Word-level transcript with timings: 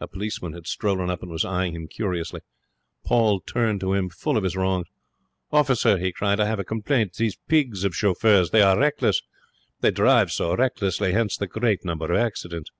A 0.00 0.08
policeman 0.08 0.54
had 0.54 0.66
strolled 0.66 1.08
up 1.08 1.22
and 1.22 1.30
was 1.30 1.44
eyeing 1.44 1.72
him 1.76 1.86
curiously. 1.86 2.40
Paul 3.06 3.38
turned 3.38 3.78
to 3.82 3.92
him, 3.92 4.08
full 4.10 4.36
of 4.36 4.42
his 4.42 4.56
wrongs. 4.56 4.88
'Officer,' 5.52 5.98
he 5.98 6.10
cried, 6.10 6.40
'I 6.40 6.46
have 6.46 6.58
a 6.58 6.64
complaint. 6.64 7.14
These 7.14 7.36
pigs 7.48 7.84
of 7.84 7.94
chauffeurs! 7.94 8.50
They 8.50 8.60
are 8.62 8.76
reckless. 8.76 9.22
They 9.80 9.92
drive 9.92 10.32
so 10.32 10.56
recklessly. 10.56 11.12
Hence 11.12 11.36
the 11.36 11.46
great 11.46 11.84
number 11.84 12.10
of 12.12 12.18
accidents.' 12.18 12.72